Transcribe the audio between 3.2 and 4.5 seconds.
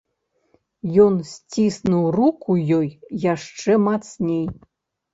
яшчэ мацней.